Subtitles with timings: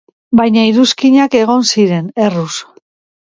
[0.39, 2.57] Baina iruzkinak egon ziren, erruz.